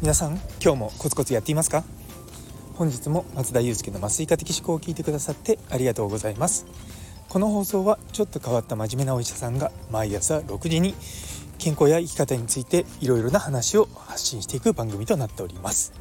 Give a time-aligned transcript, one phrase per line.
[0.00, 1.84] 皆さん今日もコツコツやっていますか？
[2.76, 6.64] 本日も松田祐介の麻酔科的思考を聞いてくださってありがとうございます。
[7.28, 10.94] この放送はちょっと変わった真面目なお医者さんが毎朝6時に
[11.58, 15.92] 健康や生き方についていろいろな話を発信していく番組となっております。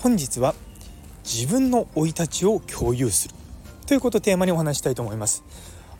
[0.00, 0.54] 本日は
[1.24, 3.34] 自分の生い立ちを共有する。
[3.86, 5.42] ということをテーマにお話したいと思います。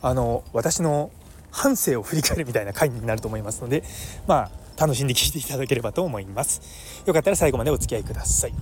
[0.03, 1.09] あの私の
[1.49, 3.83] 半生を振り返るみたいな回になると思いますので
[4.27, 7.03] まあ楽しんで聞いていただければと思います。
[7.05, 8.51] よかったら最後までお付き合いください。
[8.51, 8.55] い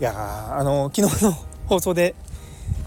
[0.00, 1.32] やあの昨日の
[1.66, 2.14] 放送で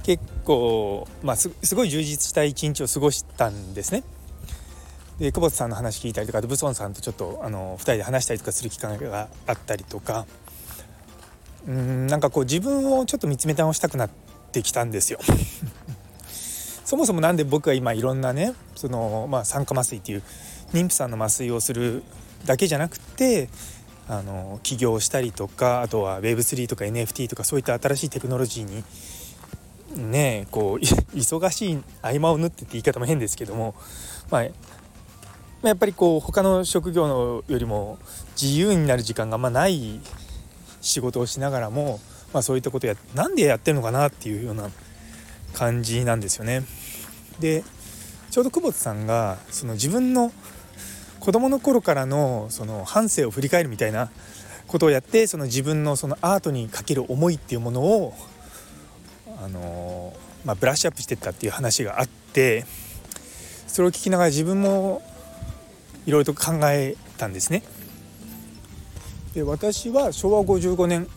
[0.04, 4.04] 結構、まあ、すごい充実した一日を過ごしたんですね。
[5.20, 10.26] で久保田さんの話聞いたりとかブソンさんとちょっとあの2人で話したりとかする機会があったりとか
[11.68, 14.10] うんなんかこう自分をちょっと見つめ直したくなっ
[14.52, 15.20] てきたんですよ。
[16.86, 20.24] そもそも何で僕は今いろんなねその、まあ、酸化麻酔っていう
[20.74, 22.04] 妊婦さんの麻酔をする
[22.46, 23.50] だけじゃなくて
[24.08, 28.84] あの起業したりとかあとは Web3 とか NFT とかそういった新しいテクノロジーに
[30.12, 30.84] ねこう
[31.16, 33.76] 忙しい合間を縫ってって言い方も変ですけども、
[34.32, 34.52] まあ、や
[35.74, 38.00] っぱりこう他の職業のよりも
[38.40, 40.00] 自由になる時間があんまない
[40.82, 42.00] 仕事をしながらも、
[42.34, 44.70] まあ、そういったことやなんでやってるのかなっていうような
[45.54, 46.64] 感じなんですよね。
[47.40, 47.64] で
[48.32, 50.32] ちょうど久保田さんがその自分の
[51.20, 54.10] 子供の頃からのその半生を振り返るみたいな
[54.68, 58.14] ことをやってその自分のそのアートにかける思いっていうものを
[59.44, 60.14] あの、
[60.46, 62.66] まあ、ブラッシュアップしてったっていう話があって
[63.68, 65.02] それを聞きながら自分も
[66.06, 67.64] いろいろと考えたんですね。
[69.34, 71.08] で私は昭和55年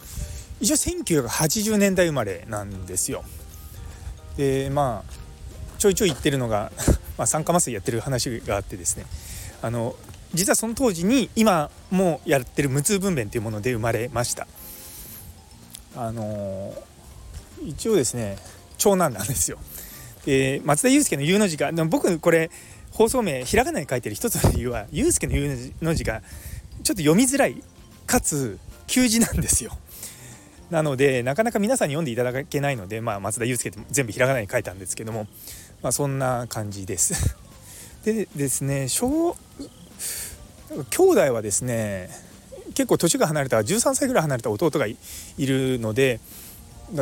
[0.61, 3.25] 一応1980年代生まれなんですよ。
[4.37, 5.13] でまあ
[5.79, 6.73] ちょいちょい言ってるのが
[7.19, 9.07] まあ酸化麻酔やってる話があってですね
[9.63, 9.95] あの
[10.35, 14.47] 実はその当時に今もやってる無痛分娩というもので生まれました。
[15.95, 16.75] あの
[17.65, 18.39] 一応ですね
[18.79, 19.59] 長男なんですよ。
[20.27, 22.51] で松田祐介の U の字がでも僕これ
[22.91, 26.23] 放送名ひらがなに書いてる一つの理由は祐介の U の字が
[26.83, 27.63] ちょっと読みづらい
[28.07, 29.73] かつ旧字なんですよ。
[30.71, 35.27] なのでなかなか皆さんに読んでいただけないので、まあ、松田祐介って全部ひらがなに書いたんですけども、
[35.83, 37.37] まあ、そんな感じです。
[38.05, 39.37] でですね小
[40.91, 42.11] 兄弟はですね
[42.75, 44.97] 結構年が離れた13歳ぐらい離れた弟がい
[45.39, 46.21] るので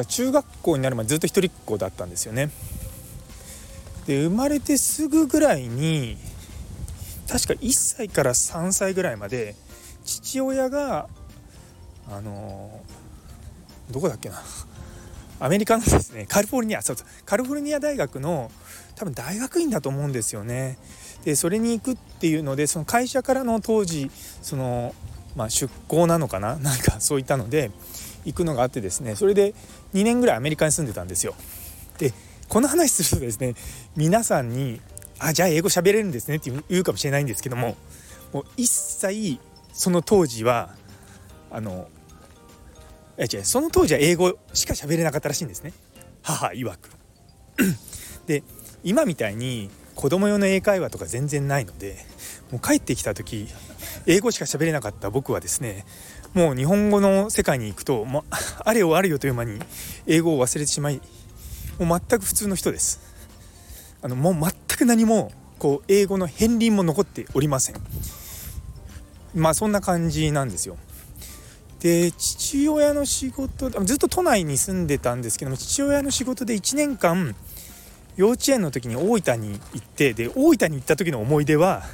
[0.09, 2.51] 中学校になるまでずっと一人っ子だったんですよね。
[4.07, 6.17] で生まれてすぐぐらいに
[7.29, 9.55] 確か1歳から3歳ぐらいまで
[10.05, 11.09] 父親が
[12.11, 12.81] あの
[13.91, 14.43] どこだっけな
[15.39, 18.51] アメリカのですねカリフォルニアそうそうカリフォルニア大学の
[19.01, 20.77] 多分大学院だと思うんですよね。
[21.25, 24.11] でそれに行くっていうのでその会社からの当時
[24.43, 24.95] その、
[25.35, 26.57] まあ、出向なのかな？
[26.61, 27.71] なんかそういったので
[28.27, 29.55] 行くのがあってですねそれで
[29.95, 31.35] 2年ぐらいアメリカに住んでたんですよ。
[31.97, 32.13] で
[32.51, 33.55] この話するとですね
[33.97, 34.83] 皆さんに
[35.19, 37.77] 「あじゃあ英語喋れるんですね」って言うかもしれないんですけども
[38.35, 39.39] もう一切
[39.73, 40.75] その当時は
[41.51, 41.89] あの
[43.17, 45.73] え違うその当時は英語しか喋れなかったらしいんですね
[46.23, 46.91] 母曰く。
[48.27, 48.43] で
[48.83, 51.99] 今みたいに子供用の英会話とか全然ないので
[52.51, 53.49] もう帰ってきた時
[54.07, 55.85] 英語しか喋れなかった僕はですね
[56.35, 58.23] もう日本語の世界に行くと、ま
[58.61, 59.59] あれよあれよという間に
[60.07, 61.01] 英語を忘れてしまい
[61.79, 63.01] もう全く普通の人です。
[64.03, 67.77] あのもう全く何もこう英語の片鱗も残っておりません。
[69.35, 70.77] まあそんな感じなんですよ。
[71.81, 77.35] で父親の仕事ずっと都内に住んでたんですけども父親の仕事で1年間
[78.21, 81.85] 幼稚園の時に大分に行ってで大分に行った時の思い出は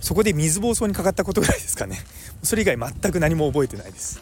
[0.00, 1.98] そこで水疱瘡にかかったことぐらいですかね
[2.42, 4.20] それ以外全く何も覚えてないです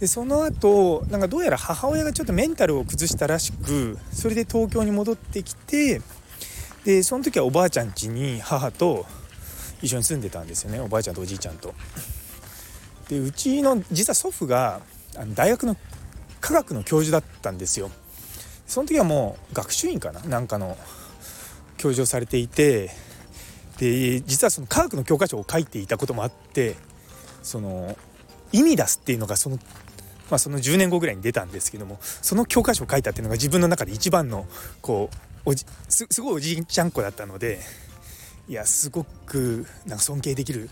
[0.00, 6.00] でその後なんかどうやら母親がちょっとメンタルを崩したらしくそれで東京に戻ってきて
[6.86, 9.04] でその時はおばあちゃん家に母と
[9.82, 11.74] 一緒に住んでたんですよねおばあちゃんとおじいちゃんと。
[13.10, 14.80] でうちの実は祖父が
[15.16, 15.76] あの大学の
[16.40, 17.90] 科学の教授だったんですよ。
[18.70, 20.78] その時はもう学習院かななんかの
[21.76, 22.90] 教授をされていて
[23.78, 26.76] で実はその科学の教科書を書いていたこともあって
[27.42, 27.96] その
[28.52, 29.58] 意味出すっていうのがその
[30.30, 34.46] まあ、その10年後ぐらいに出たんですけどもその教科書を書いたっていうのが自分の中で一番の
[34.80, 37.58] こうおじすごいおじいちゃん子だったので
[38.48, 40.70] いやすごくなんか尊敬できる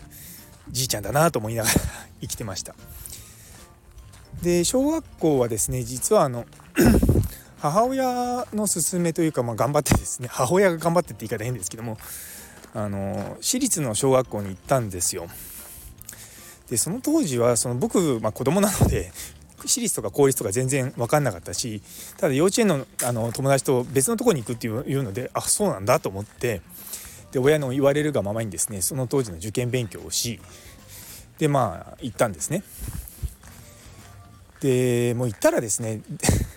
[0.71, 1.75] じいちゃんだなと思いながら
[2.21, 2.73] 生きてました。
[4.41, 6.45] で小学校はですね実はあの
[7.61, 11.97] 母親の勧めというか、まあ、頑張ってですね 母親が頑張ってって言い方変ですけども
[12.73, 15.27] あの私立の小学校に行ったんですよ
[16.69, 19.11] でその当時はその僕、まあ、子供なので
[19.65, 21.81] 私立とか公立とか全然分かんなかったし
[22.17, 26.61] ただ幼稚園のあの友達と別のとこに行くっていうのであそうなんだと思って
[27.31, 30.39] で親の言われるがままにですねその当時の受験勉強をし
[31.39, 32.63] でまあ行ったんですね。
[34.61, 36.01] でもう行ったらですね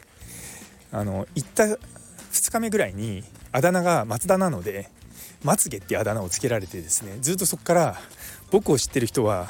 [0.93, 1.79] あの行った2
[2.53, 4.89] 日目ぐらいにあだ名が松田なので
[5.43, 7.97] まつげっていうあだ名をつけられてですねずっとそこから
[8.51, 9.49] 僕を知ってる人は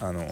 [0.00, 0.24] あの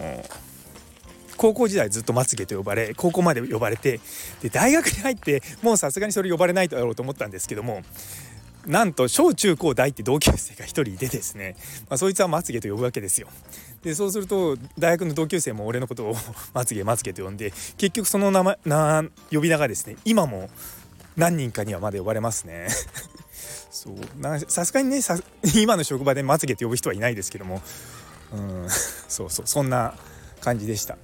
[1.36, 4.00] 高校時代ずっとまつげと呼ばれ高校まで呼ばれて
[4.42, 7.82] で大学に入ってもうさすがにそれ呼ばれないだろうと思ったんですけども
[8.66, 11.56] なんと小中高大って同級生が1人いてですね、
[11.88, 13.28] まあ、そいつはまつげと呼ぶわけですよ。
[13.82, 16.16] でそうすると大学の同級生も俺のことを
[16.52, 20.50] まつげまつげと呼んで結局その名前な呼び名がですね今も
[21.16, 22.68] 何人かにはまだ呼ばれますね。
[23.70, 24.50] そう。
[24.50, 25.00] さすがにね
[25.56, 27.60] 今の職場でまつげって呼ぶ人はいないですけども
[28.32, 28.66] うん。
[29.08, 29.94] そうそうそんな
[30.40, 30.96] 感じでした。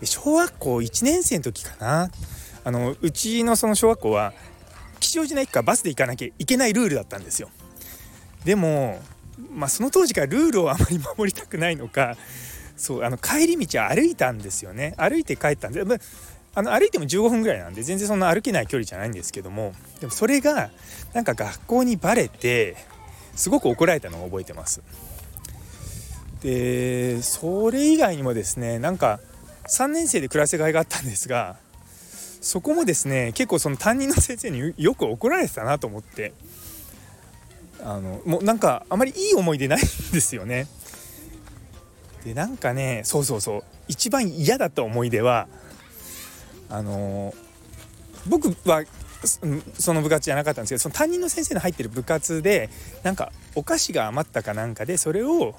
[0.00, 2.10] で小学校1年生の時かな。
[2.66, 4.32] あのうちのその小学校は
[5.00, 7.50] 吉祥寺の駅からバスで行かなきゃいけないルールだったんですよ。
[8.44, 9.02] でも
[9.50, 12.16] まあその当時からルールをあまり守りたくないのか
[12.76, 14.94] そうあの帰り道歩いたんですよね。
[14.96, 15.82] 歩いて帰ったんで
[16.56, 19.74] あの歩いても15分ぐらいなんで全然そんな歩けない距離じゃないんですけども。
[20.00, 20.70] でもそれが
[21.12, 22.76] なんか学校にバレて
[23.34, 24.82] すごく怒られたのを覚えてます。
[26.42, 29.18] でそれ以外にもですねなんか
[29.68, 31.56] 3年生でクラス替えがあったんですが
[32.40, 36.32] そこもですね結構その担任の先生によく怒られてたなと思って。
[37.84, 39.86] あのもうなんかあまりいい思い出ないんで
[40.20, 40.66] すよね。
[42.24, 43.64] でなんかねそうそうそう。
[43.86, 45.46] 一番嫌だった思い出は
[46.70, 47.34] あの
[48.26, 48.84] 僕は
[49.78, 52.70] その部活じゃなかったんですけどその担任の先生の入ってる部活で
[53.02, 55.54] なんかお菓子が余ったかなんかでそれを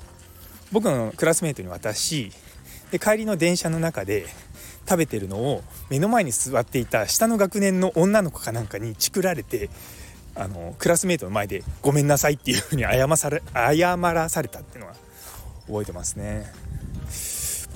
[0.71, 2.31] 僕のクラスメートに渡し
[2.91, 4.25] で帰りの電車の中で
[4.87, 9.69] 食べてるのを目の前に座っていた下の学年の女の子かなんかにチクられて
[10.35, 14.95] あのクラスメートの前で「ごめんなさい」っていうふうに謝され謝らされたっていうのは
[15.67, 16.51] 覚えてますね。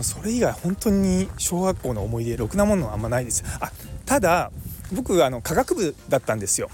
[0.01, 3.43] それ以外本当に小学校の思い出ろくなものはあんまないです。
[3.59, 3.71] あ
[4.05, 4.51] ただ
[4.91, 6.69] 僕あの科学部だったんですよ。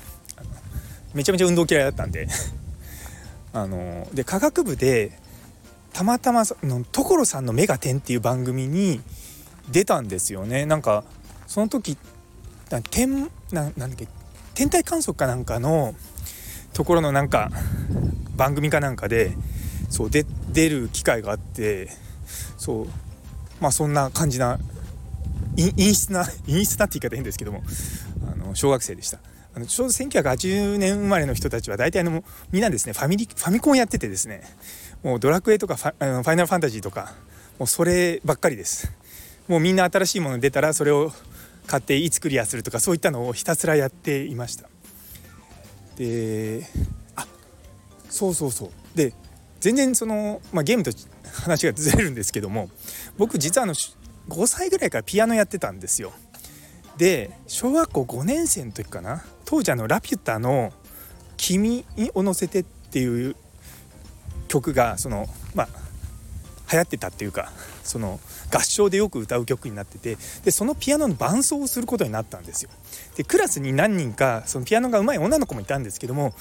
[1.13, 2.27] めちゃめちゃ運動嫌いだったんで。
[3.53, 5.17] あので科学部で
[5.93, 9.01] たまたまの所さんの「メガテン」っていう番組に
[9.71, 10.65] 出たんですよね。
[10.65, 11.03] なんか
[11.47, 11.97] その時
[12.89, 14.07] 天ななんだっけ
[14.55, 15.93] 天体観測かなんかの
[16.73, 17.51] ところのなんか
[18.35, 19.33] 番組かなんかで
[19.89, 21.89] そうで出る機会があって
[22.57, 22.87] そう
[23.61, 24.59] まあそんな感じな
[25.57, 27.63] 陰湿な 陰湿なって言い方変ですけども
[28.31, 29.19] あの小学生でした。
[29.53, 34.41] あのちょうど1980年生まれの人たちは大体のみんなですねファミリファミコンやっててですね
[35.01, 37.13] もうドラクエとかファあのファイナルファンタジーとか
[37.57, 38.91] もうそればっかりです。
[39.47, 41.13] もうみんな新しいもの出たらそれを
[41.67, 44.69] 買っていつクリアするとかそういったのをひたすらやっていました。
[45.97, 46.65] で
[47.15, 47.25] あ
[48.09, 48.69] そうそうそう。
[48.95, 49.13] で
[49.59, 50.91] 全然その、まあ、ゲームと
[51.43, 52.69] 話がずれるんですけども
[53.17, 56.13] 僕実はあの5歳ぐらいからピアノやってたんですよ。
[56.97, 59.23] で小学校5年生の時かな？
[59.43, 60.71] 当時あのラピュタの
[61.37, 63.35] 「君を乗せて」っていう
[64.47, 65.69] 曲がそのまあ
[66.71, 67.51] 流行ってたっていうか
[67.83, 68.19] その
[68.53, 72.69] 合唱でよく歌う曲になっててでそのピアノの伴奏をすることになったんですよ。
[73.15, 76.33] でクラスに何人かそのピアノが上手い女の子もいたんですけども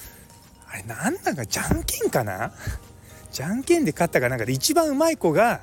[0.68, 2.52] あれなんだかじゃんけんかな？
[3.30, 5.60] じゃんけんで勝ったかなんかで一番うまい子が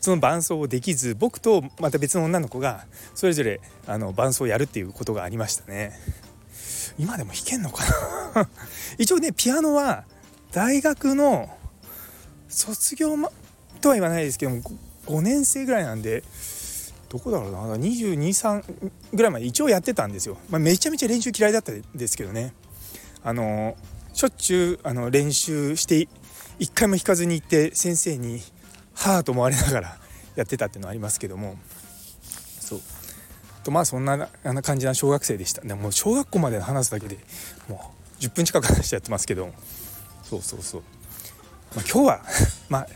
[0.00, 2.84] その伴奏をできず僕とまた別の女の子が
[3.14, 5.92] それぞれあの伴奏をやるっていうことがありましたね。
[6.98, 7.84] 今でも弾けんのか
[8.34, 8.48] な？
[8.98, 10.04] 一応ねピアノは
[10.52, 11.48] 大学の
[12.48, 13.30] 卒業、ま、
[13.84, 14.62] とは言わないですけども
[15.06, 16.22] 5, 年生ぐらいなんで
[17.10, 17.58] どこだろうな。
[17.76, 18.64] 223
[19.12, 22.54] ぐらいまで一応やってたんですよ、まあ、めちゃめちゃ練習嫌いだったんですけどね。
[23.22, 23.76] あの
[24.14, 26.08] しょっちゅうあの練習して
[26.58, 28.40] 一回も弾かずに行って先生に
[28.94, 29.98] 「はあ」と思われながら
[30.34, 31.56] やってたっていうのはありますけども。
[32.60, 32.80] そう。
[33.64, 35.60] とまあそんなあな感じな小学生でした。
[35.60, 37.18] でも小学校まで話すだけで
[37.68, 39.52] もう10分近く話しちゃってますけど
[40.22, 40.82] そうそうそう、
[41.76, 42.22] まあ、今日は
[42.68, 42.88] まあ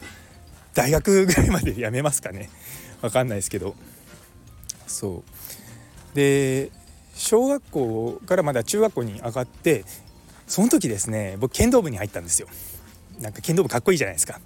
[0.78, 2.48] 大学ぐらいまでやめますかね。
[3.02, 3.74] 分かんないですけど。
[4.86, 5.24] そ
[6.12, 6.14] う。
[6.14, 6.70] で
[7.16, 9.84] 小学校からまだ中学校に上がって
[10.46, 12.46] その時ですね僕剣道部に入ったんですよ。
[13.18, 14.40] なんか剣道部かっこいいじゃないですか。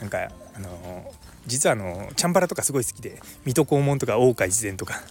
[0.00, 1.12] なんかあの
[1.46, 5.04] 実はあのチャンバラとかすごい好きで水戸黄門とか大岡越前とか。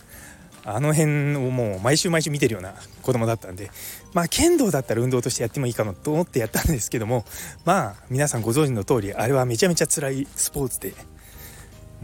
[0.65, 3.69] あの辺をもう毎週毎週見てるような子供だったんで
[4.13, 7.25] まあ剣道だったら運動としてやってもいいかなと思ってやったんですけども
[7.65, 10.93] まあ皆さんご存知の通りあれはめちゃめちゃ辛いスポーツで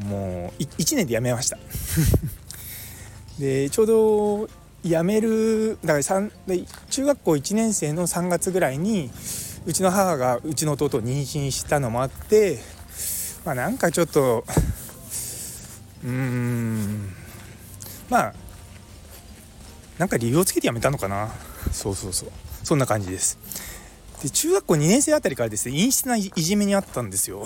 [0.05, 1.57] もう1年で辞めました。
[3.39, 4.49] でちょうど
[4.83, 6.29] 辞めるだから
[6.89, 9.11] 中学校1年生の3月ぐらいに
[9.65, 12.59] うちの母がうちの弟を妊娠したのもあって
[13.45, 14.45] まあなんかちょっと
[16.03, 17.13] うーん
[18.09, 18.33] まあ
[19.99, 21.29] なんか理由をつけて辞めたのかな？
[21.71, 22.29] そうそうそう。
[22.63, 23.37] そんな感じです。
[24.23, 27.45] で中学校2年生あたりからですね陰湿ないじめにあったんですよ。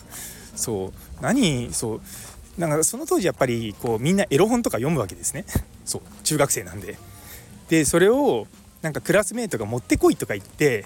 [0.54, 1.22] そう。
[1.22, 2.00] 何そう。
[2.58, 5.46] なんかその当時やっぱりこうみんなエロ本とか読むわけですね。
[5.84, 6.02] そう。
[6.22, 6.98] 中学生なんで。
[7.68, 8.46] でそれを
[8.82, 10.84] なんかクラスメートが持ってこいとか言って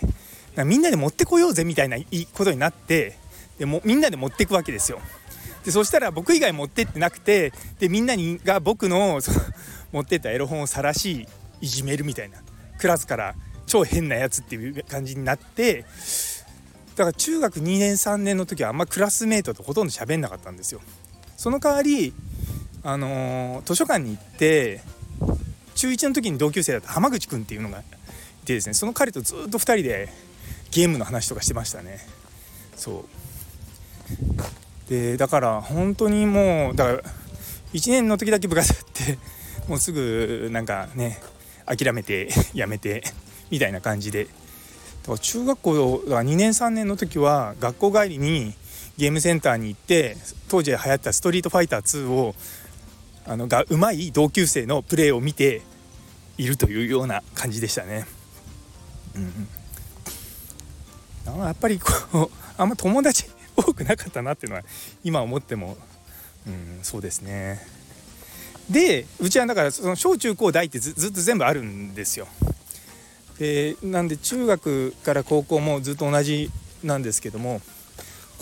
[0.64, 1.98] みんなで持ってこようぜみたいな
[2.32, 3.18] ことになって
[3.58, 5.00] でもみんなで持っていくわけですよ。
[5.64, 9.20] でそしたら僕以外持ってってなくてでみんなにが僕の
[9.92, 11.26] 持ってったエロ本を晒し
[11.60, 12.38] いじめるみたいな。
[12.78, 13.34] クラスから
[13.66, 15.84] 超変なやつっていう感じになって
[16.96, 20.80] だから中学2年3年の時はあんまクラスメートとほとんど喋んなかったんですよ。
[21.36, 22.12] その代わり
[22.82, 24.80] あのー、図書館に行って
[25.74, 27.82] 中1の時に同級生だった浜口くんっていうのがい
[28.44, 30.08] てですねその彼とずっと2人で
[30.70, 31.98] ゲームの話とかしてましたね。
[32.74, 33.04] そ
[34.88, 34.90] う。
[34.90, 37.02] でだから本当にもうだから
[37.74, 39.18] 1年の時だけ部活やって
[39.68, 41.20] もうすぐなんかね
[41.66, 43.04] 諦めて やめて
[43.50, 44.30] みたいな感じでだ
[45.08, 48.54] から中学校が2年3年の時は学校帰りに
[48.96, 50.16] ゲームセンターに行って
[50.48, 52.34] 当時流行った「ストリートファイター2を」
[53.26, 55.60] あのがうまい同級生のプレーを見て
[56.38, 58.06] いるというような感じでしたね。
[59.14, 59.18] う
[61.40, 64.64] ん、やっぱりこう あんま友達多くなかったなっていうのは
[65.04, 65.76] 今思っても、
[66.46, 67.66] うん、そうですね。
[68.70, 72.28] でうちはだからその小中高大ってずっと全部あるんですよ。
[73.38, 76.50] でなんで中学から高校もずっと同じ
[76.82, 77.60] なんですけども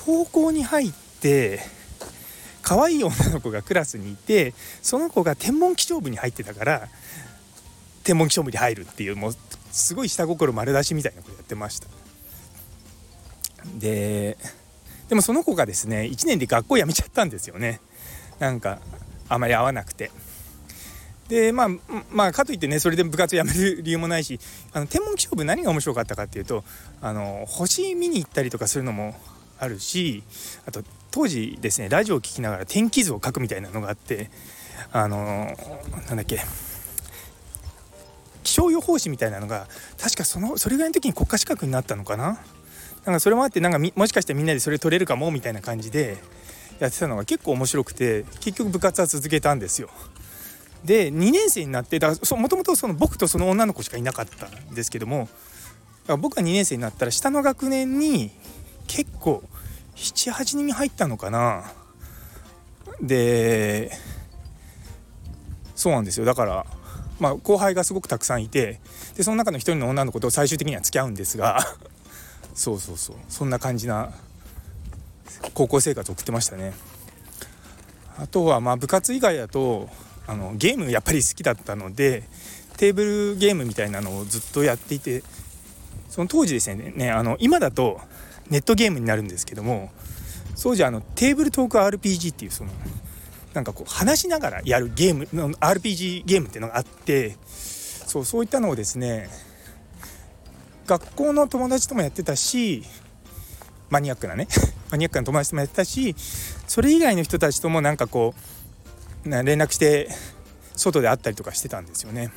[0.04, 1.60] 高校に入って
[2.62, 6.88] 可愛い女の子がクラスにいてその子が天文気象部に入ってたから
[8.04, 9.32] 天文気象部に入るっていうもう
[9.70, 11.88] すごい下心丸出しみたいなことやってました
[13.78, 14.38] で
[15.08, 17.80] でもその子がですね1年で学校辞めちゃったんですよね
[18.38, 18.80] なんか
[19.28, 20.10] あまり合わなくて。
[21.28, 21.68] でまあ
[22.12, 24.38] まあかといってねそれで部活辞める理由もないし
[24.72, 26.62] あの天文気象部何が面白かったかっていうと
[27.00, 29.16] あの星見に行ったりとかするのも
[29.58, 30.22] あるし
[30.66, 34.30] あと当時ですねラジオを聴きながら天気図を書くみたいなのがあって
[34.92, 35.52] あの
[36.06, 36.40] なんだっけ
[38.44, 39.66] 気象予報士みたいなのが
[40.00, 42.38] 確かそのそれぐらいの時に国家資格になったのかな？
[43.04, 46.18] なんかそれもあってなんかもしかしてみんなでそれ取れるかもみたいな感じで
[46.78, 49.88] やってたのが結構面白くて結局部活は続けたんですよ。
[50.84, 55.28] で2年生になってもともと僕とその女の子しかいなかったんですけども
[56.18, 58.30] 僕が2年生になったら下の学年に
[58.86, 59.42] 結構
[59.96, 61.72] 78人に入ったのかな。
[63.00, 63.90] で
[65.74, 66.24] そうなんですよ。
[66.26, 66.66] だから
[67.18, 68.80] まあ後輩がすごくたくさんいて
[69.16, 71.60] でその中の一人の女の子と最終的には付き合うんですが
[72.54, 73.16] そうそうそう。
[73.28, 74.12] そんな感じな
[75.54, 76.74] 高校生活送ってましたね。
[78.18, 79.88] あとはまあ部活以外だと
[80.26, 82.24] あのゲームやっぱり好きだったので
[82.76, 85.22] テーブルゲームみたいなのをずっとやっていて
[86.08, 88.00] その当時ですねねあの今だと
[88.50, 89.90] ネットゲームになるんですけども
[90.54, 92.70] そうじゃあのテーブルトーク RPG っていうその
[93.54, 99.28] なんかこう話しながらやるゲームの RPG ゲームっていうのがあってそうそういったのをですね
[100.86, 102.82] 学校の友達ともやってたし
[103.90, 104.48] マニアックなね
[104.96, 106.14] マニアックな友達ともやってたし
[106.66, 108.34] それ以外の人たちともなんかこ
[109.26, 110.08] う連絡して
[110.74, 112.30] 外で会ったりとかしてたんですよね。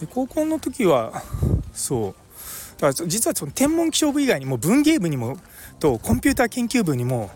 [0.00, 1.22] で高校の時は
[1.72, 2.14] そ
[2.78, 5.38] うだから実はその天文気象部以外にも文芸部にも
[5.78, 7.30] とコンピューター研究部にも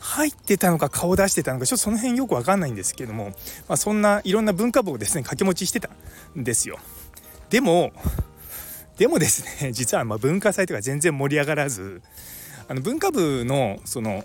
[0.00, 3.26] 入ってたのか顔出してたのかちょっとその辺よく分かんないんですけども、
[3.68, 5.90] まあ、そんないろんな文化部をですね掛け持ちしてた
[6.38, 6.78] んですよ。
[7.50, 7.92] でも
[8.96, 12.02] でもですね実はま文化祭とか全然盛り上がらず
[12.68, 14.24] あの文化部のその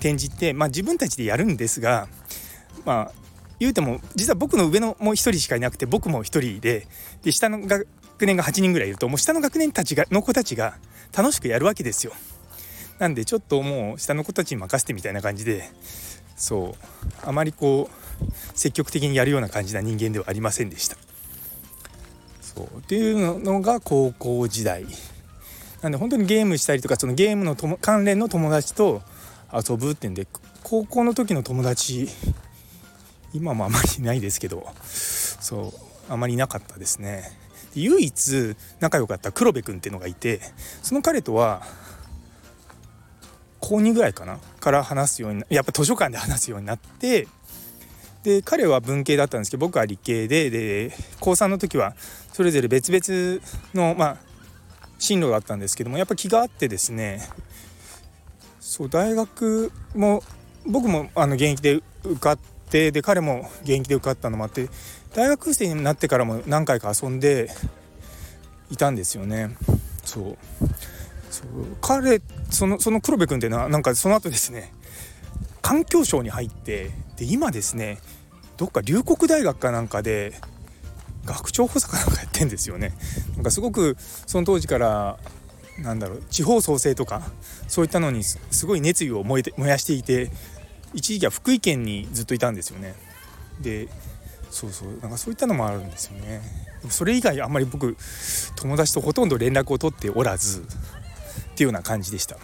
[0.00, 2.08] 展示って、まあ、自分たちでやるんですが
[2.84, 3.24] まあ
[3.60, 6.86] 言うても実は僕の上のもう1人しかいなくて僕も1人で
[7.22, 7.86] で下の学
[8.20, 10.76] 年が8人ぐらいいるともう下の学年たちがの子たちが
[11.16, 12.12] 楽しくやるわけですよ。
[12.98, 15.68] なんでちょっともう下の子たちに任せてみたいな感じで
[16.36, 20.96] そうあまりこう積極的にやるような感じな人間ではありませんでした。
[22.40, 24.86] そうっていうのが高校時代
[25.84, 29.02] なんで本当にゲームしたりとかそのゲームのとも関連の友達と
[29.52, 30.26] 遊ぶってんで
[30.62, 32.08] 高校の時の友達
[33.34, 35.74] 今もあまりいないですけどそ
[36.08, 37.24] うあまりいなかったですね。
[37.74, 40.40] 唯一仲良かった黒部君っていうのがいて
[40.82, 41.60] その彼とは
[43.60, 47.28] 高2ぐらいかなから話すようにやっぱ図書館で話すようになって
[48.22, 51.94] で彼は文系だったんですけど僕は理系でで高3の時は
[52.32, 53.42] それぞれ別々
[53.74, 54.33] のまあ
[55.04, 57.28] 進路だったんですけどもやっぱ気があってですね
[58.58, 60.22] そう大学も
[60.66, 62.38] 僕もあの現役で受かっ
[62.70, 64.68] てで彼も現役で受かったのもあって
[65.14, 67.50] 大学生になってからも何回か遊んで
[68.70, 69.56] いたんですよね。
[70.04, 70.36] そう
[71.30, 71.46] そう
[71.80, 72.20] 彼
[72.50, 74.72] そのその黒部君っていうのはなんかその後ですね
[75.62, 77.98] 環境省に入ってで今ですね
[78.56, 80.32] どっか龍谷大学かなんかで
[81.24, 82.92] 学長補佐かなんかやってんですよね。
[83.34, 85.18] なんかすごくその当時から
[85.78, 87.22] なんだろう地方創生とか
[87.66, 90.30] そういったのにすごい熱意を燃えて燃やしていて
[90.92, 92.94] 一時期は福井県にずっといたんですよね。
[93.60, 93.88] で
[94.50, 96.40] そうそうなんかそういったのもあるんですよね。
[96.88, 97.96] それ以外あんまり僕
[98.56, 100.62] 友達とほとんど連絡を取っておらずっ
[101.56, 102.36] ていうような感じでした。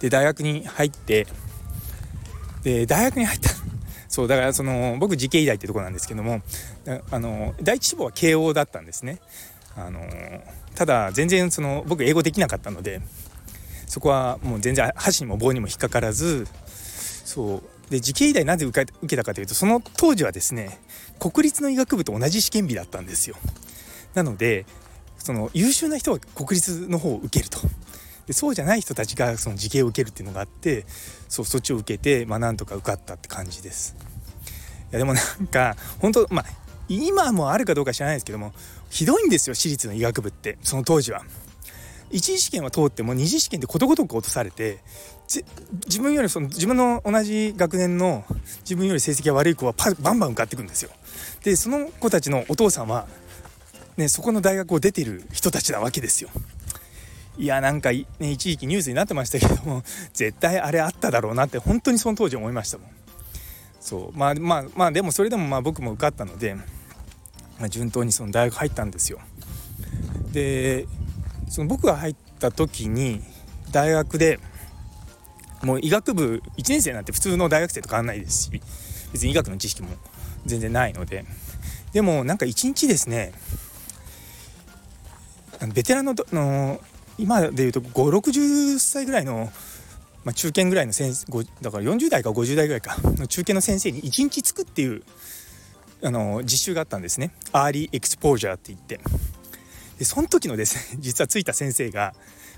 [0.00, 1.26] で大学に入って
[2.62, 3.50] で大学に入った
[4.08, 6.40] そうだからその僕慈恵医大ってとこなんですけども
[7.10, 9.18] あの第一志望は慶応だったんですね。
[9.76, 10.00] あの
[10.74, 13.00] ただ全然その僕英語できなかったので
[13.86, 16.46] そこはもう全然箸にも棒にも引っかからず
[17.24, 20.80] そうで慈恵医大なぜ受けたかというとその当時はですね
[21.20, 23.36] 国立の医学部と同じ試験日だったんですよ。
[24.14, 24.66] なので
[25.18, 27.60] その優秀な人は国立の方を受けると。
[28.28, 30.84] でそうじゃない人たちがその受験を受けるっていうのがあって
[31.28, 33.96] そうそっちを受けて、まあ、なんとか受かったって感じです。
[34.90, 36.44] いやでもなんか 本当まあ
[36.90, 38.52] 今もあるかどうか知らないですけども
[38.90, 41.24] ひどいんですよ私立の医学部ってその当時は。
[42.10, 44.78] 一次試験は通っても二次試験でことごとく落とされて
[45.84, 48.24] 自分よりその自分の同じ学年の
[48.60, 50.90] 自分より成績が悪い子はバンバン受かっていくんですよ。
[51.44, 53.06] でその子たちのお父さんは、
[53.98, 56.30] ね、そこの大学を出てる人たちなわけですよ。
[57.38, 62.90] いやなんか、ね、一時期ニュースになってましたけども 絶対あれあっただろうなって本当にその当時思いましたもん。
[63.80, 66.64] そうまあまあまあでもそれでもまあ僕も受かったので、ま
[67.62, 69.20] あ、順当にその大学入ったんですよ。
[70.32, 70.86] で
[71.48, 73.22] その僕が入った時に
[73.70, 74.40] 大学で
[75.62, 78.62] もう医学部1年生なんて普通の大学生と変わんないですし
[79.12, 79.88] 別に医学の知識も
[80.44, 81.24] 全然ないので
[81.92, 83.32] でもなんか一日ですね
[85.74, 86.80] ベテランのの
[87.18, 89.50] 今でいうと560歳ぐらいの、
[90.24, 91.26] まあ、中堅ぐらいの先生
[91.60, 95.02] だから40代か50代ぐらいかの中堅の先生に1日つくっていう
[96.02, 97.32] あの実習があったんですね。
[97.52, 99.00] early exposure って言って。
[99.98, 102.14] でその時のですね 実はついた先生が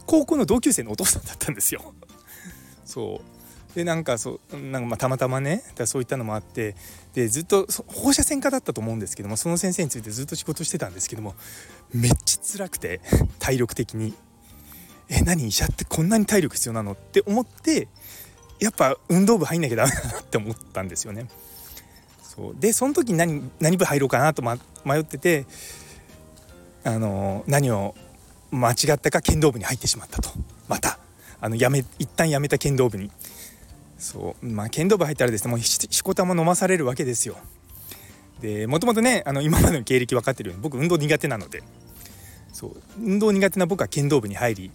[0.07, 1.95] 高校の同級生のお父さんだったんですよ。
[2.85, 3.75] そう。
[3.75, 6.75] でなんかそうなんかまたまたまねだそういったのもあって
[7.15, 11.37] でずっと放射線科だったと思うんですけどもその先生についてずっと仕事してたんですけども
[11.95, 13.01] めっちゃ辛くて
[13.39, 14.13] 体力的に。
[15.11, 17.89] え何医者ってこんなに体力必要なのって思って
[18.61, 21.27] やっぱ運動部入んなきゃダメだなって思ったんですよね。
[22.23, 22.57] そう。
[22.59, 25.47] でその時に何何部入ろうかなと、ま、迷ってて
[26.85, 27.95] あの何を
[28.53, 30.31] 間違ったか剣道部に入ってしまったと。
[30.69, 30.99] また。
[31.43, 33.11] あのやめ一旦やめた剣道部に。
[33.99, 34.47] そう。
[34.47, 37.37] まあ剣道部入ったらですねもうしこたま飲まされるわけですよ。
[38.41, 41.63] でもともとねあの今までの経歴分かってるように僕運動苦手なので。
[42.53, 42.77] そう。
[42.99, 44.71] 運動苦手な僕は剣道部に入り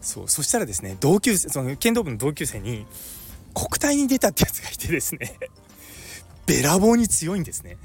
[0.00, 2.86] そうそしたらですね同級生その剣道部の同級生に
[3.54, 5.36] 国体に出たってやつがいてですね
[6.46, 7.76] べらぼうに強いんですね。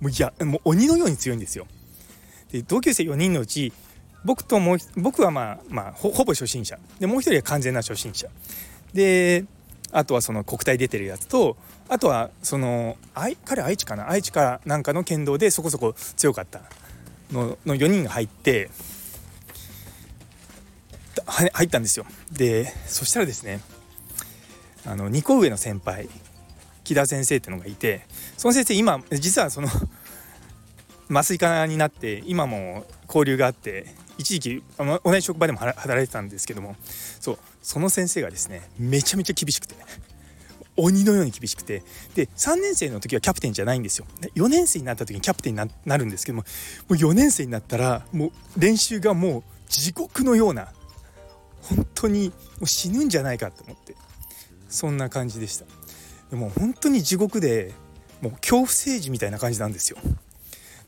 [0.00, 1.66] もういやもう鬼のように強いんですよ。
[2.50, 3.72] で同級生4人のうち
[4.24, 6.78] 僕ともう僕はまあまあほぼ初心者。
[6.98, 8.28] でもう一人は完全な初心者。
[8.94, 9.44] で
[9.92, 11.56] あとはその国体出てるやつと
[11.88, 14.08] あとはその愛彼愛知かな？
[14.08, 16.62] 愛知かなんかの剣道でそこそこ強かった
[17.32, 18.70] のの4人が入って
[21.30, 22.06] 入ったんですよ。
[22.32, 23.60] でそしたらですね
[24.84, 26.08] あの2個上の先輩
[26.84, 28.02] 木田先生っていうのがいて
[28.36, 29.68] その先生今実はその
[31.10, 36.76] 麻酔科になって今も交流があって一時期同じ職場でも働いてたんですけども
[37.20, 39.74] そうその先生がですねめちゃめちゃ厳しくて
[40.76, 41.82] 鬼のように厳しくて
[42.14, 44.06] で3年生の時はキャプテンじゃないんですよ。
[44.34, 46.46] 4年生になった時にキャプテンになるんですけどもも
[46.90, 50.68] う4年生になったらもう練習がもう地獄のような
[51.62, 53.94] 本当にもう死ぬんじゃないかと思って
[54.68, 55.66] そんな感じでした。
[56.30, 57.72] でも本当に地獄で
[58.20, 59.98] もう恐怖政治みたいな感じなんですよ。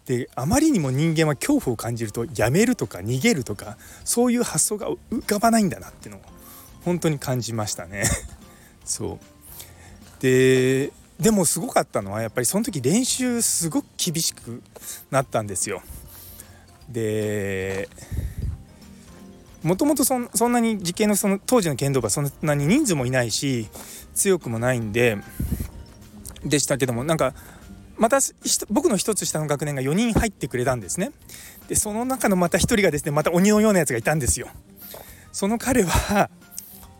[0.06, 6.24] であまりにも人間は恐怖を感じるとやめるとか逃げるとかそういう発想が浮かばないんだなっていうのを
[6.85, 8.04] 本当に感じましたね。
[8.85, 10.22] そう。
[10.22, 14.62] ででもすごかったのはやっぱりその時練習すごく厳しく
[15.11, 15.82] なったんですよ。
[16.88, 17.88] で
[19.62, 23.68] もともとそんなに実験のその当時の剣道部はそんなに人数もいないし
[24.14, 25.18] 強くもないんで
[26.44, 27.35] でしたけどもなんか
[27.96, 28.18] また
[28.70, 31.12] 僕の1つ下の学年が4人入ってくれたんですね。
[31.68, 34.48] でその中のまた1人がですねまた鬼のようなやつがいたんですよ。
[35.31, 36.31] その彼は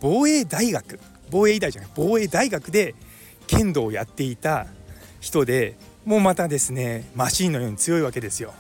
[0.01, 1.01] 防衛大学
[1.33, 2.95] 防衛医大じゃない防衛大学で
[3.47, 4.67] 剣道をやっていた
[5.21, 8.55] 人でもうまたですねマシーンのように強いわけですよ。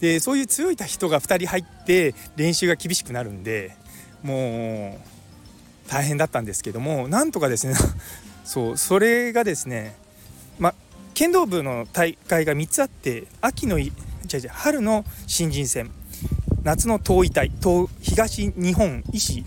[0.00, 3.76] でそういう強い人が2人入って練習が厳しくなるんで
[4.22, 7.74] もう大変だったんですけどもなんとかですね
[8.44, 9.96] そうそれがですね
[10.58, 10.74] ま
[11.14, 13.92] 剣道部の大会が3つあって秋の違
[14.34, 15.90] う違う春の新人戦
[16.62, 19.44] 夏の東医大東東日本医師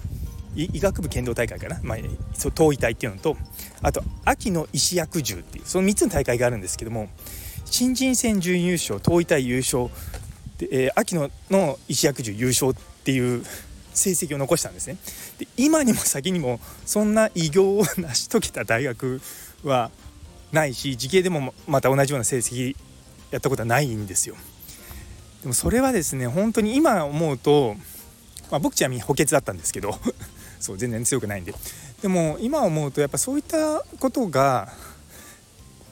[0.55, 1.97] 医学部剣道大会かな、まあ、
[2.33, 3.38] そう東医大っていうのと
[3.81, 7.09] あと秋の医師薬獣っていうその3つの大会があるんですけども
[7.65, 9.89] 新人戦準優勝東医大優勝
[10.60, 13.43] で、えー、秋のの石薬獣優勝っていう
[13.93, 14.98] 成績を残したんですね。
[15.39, 19.22] で今にも先にもそんな偉業を成し遂げた大学
[19.63, 19.89] は
[20.52, 22.76] ないし時系でもまた同じような成績
[23.32, 24.36] やったことはないんですよ。
[25.41, 27.76] でもそれはですね本当に今思うと、
[28.52, 29.98] まあ、僕ちなみに補欠だったんですけど
[30.60, 31.56] そう全然強くないんで。
[32.02, 34.72] でも今思うとやっぱそういったことが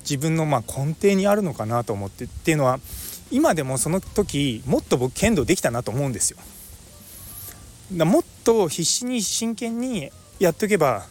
[0.01, 2.80] 自分のま根底にあるのかなと思ってっていうのは
[3.31, 6.37] 今でもその時もっと僕剣道できたなと思うんですよ。
[7.93, 11.05] だもっと必死に真剣にやっておけば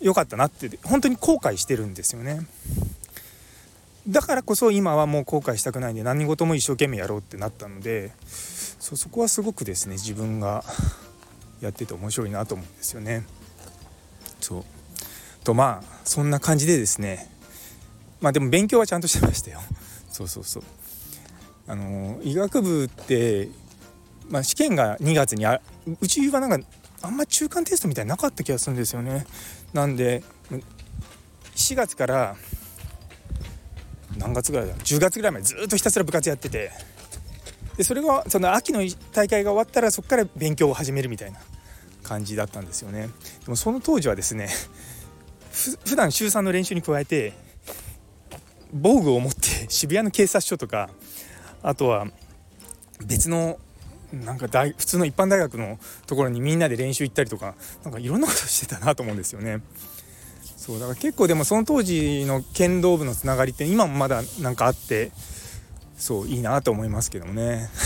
[0.00, 2.40] よかったなって本当に後悔してるんですよね。
[4.08, 10.64] だからこそ今はもう後悔したくないんで何事も一生懸命やろうってなったのでそそこはすごくですね自分が
[11.60, 13.24] やってて面白いなと思うんですよね。
[14.40, 14.64] そう。
[15.44, 17.28] とまあそんな感じでですね。
[18.20, 19.60] まあでも勉強はちゃんとしてましたよ。
[20.10, 20.62] そうそうそう。
[21.66, 23.48] あの医学部って、
[24.28, 25.60] まあ、試験が2月にあ
[26.00, 26.66] うちはなんか
[27.02, 29.26] あんま中間テストみたいななかった気がするんですよね。
[29.72, 30.22] なんで
[31.54, 32.36] 4月から
[34.16, 36.70] 何月ぐらいだ？10月ぐらいまでずっとひたすら部活やってて。
[37.76, 38.80] でそれがその秋の
[39.12, 41.40] 大会が終わったらそこから勉強を始めるみたいな
[42.02, 43.08] 感じだったんですよね。
[43.44, 44.50] でもその当時はですね
[45.86, 47.32] 普段週3の練習に加えて
[48.74, 50.90] 防具を持って渋谷の警察署とか
[51.62, 52.06] あとは
[53.04, 53.58] 別の
[54.12, 59.62] なんか大普通の一般大学のところにみんなで練習行ったりとかなんかいろんなことしてたなと思うんですよね。
[60.56, 65.10] そうだから結構でもその当時の剣道部のつながりって今もまだなんかあって
[65.96, 67.68] そういいなと思いますけどもね。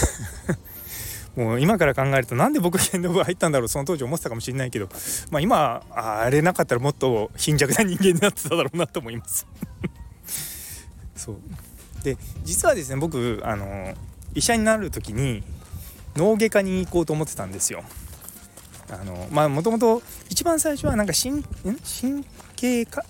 [1.36, 4.88] もう今から考えるとなんで僕剣道部入ったんだろうその当時思ってたかもしれないけど
[5.30, 9.46] まあ今あれなかったらもっと貧弱な人間になってただろうなと思います。
[11.14, 11.36] そう。
[12.06, 13.92] で実はですね僕あの
[14.32, 15.42] 医者になる時に
[16.14, 17.82] 脳外科に行こうと思ってたんですよ。
[18.88, 23.02] あのまあもともと一番最初はなんか神神経科？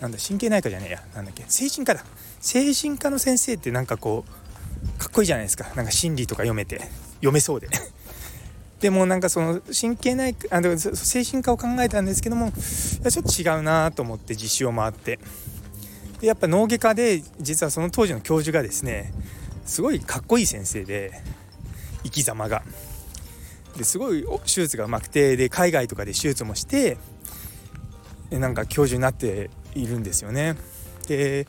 [0.00, 1.02] なんだ神経内科じゃねえや。
[1.14, 1.44] なんだっけ。
[1.46, 2.04] 精神科だ。
[2.40, 5.70] 精神科の先生ってなんかこうかっこいいじゃないですか。
[5.74, 6.78] なんか心理とか読めて
[7.16, 7.68] 読めそうで。
[8.80, 15.18] でもなんかその神経内科あの精神科を考えたんですけどもちょっと違うなと思って実習を回って。
[16.20, 19.12] でやっぱ脳外科で実はその当時の教授がですね
[19.64, 21.12] すごいかっこいい先生で
[22.04, 22.62] 生き様が
[23.76, 26.98] ですごい手術がうまくてで海外とかで手術もして
[28.30, 30.56] なんか教授になっているんですよね。
[31.06, 31.46] で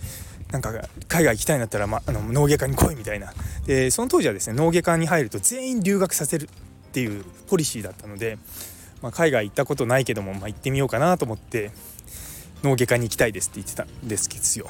[0.52, 0.72] なんか
[1.08, 3.34] 海外行きたいんだったら、ま、あの脳外科に来いみたいな
[3.66, 6.48] でその当時はですね脳外科に入ると全員留学させるっ
[6.92, 8.38] ていうポリシーだったので、
[9.02, 11.72] まあ、海外行ったことないけども、まあ、行ってみようかなと思って
[12.64, 14.68] 脳外科に行きたいですって言ってたんですよ。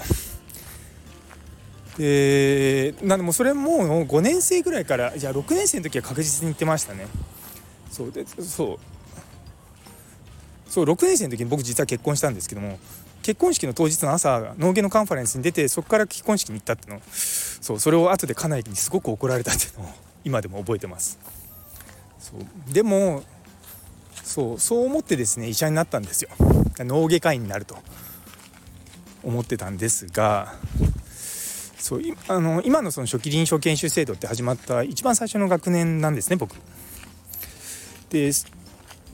[1.98, 7.08] でなんでもそれもう5年生ぐらいからじゃあ6年生の時は確実に行ってましたね。
[7.92, 8.80] そうでそう
[10.70, 12.78] そう6年生の時に僕実は結婚したんですけども
[13.24, 19.92] 結婚式の当日の朝農芸のカンファレンスに出てそこから結婚式に行ったってのそうそれを後で家内にすごく怒られたっていうのを
[20.24, 21.18] 今でも覚えてます
[22.20, 23.24] そうでも
[24.28, 26.30] そうそう思ってですね医者になったんですよ。
[26.80, 27.78] 脳外科医になると
[29.24, 30.54] 思ってたんですが
[31.80, 36.56] そうあの今のその初期臨床研修制度って始まった一番最初の学年なんですね僕。
[38.10, 38.32] で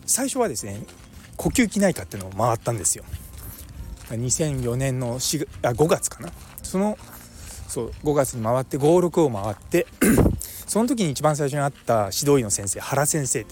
[0.08, 0.82] 最初はですね
[1.38, 3.06] 呼吸器内科っていうのを回ったんですよ。
[4.10, 6.32] 2004年の4あ5月かな。
[6.64, 6.98] その
[7.68, 9.86] そう5月に回って56を回って
[10.66, 13.46] その時に一番最初に会った指導医の先生原先生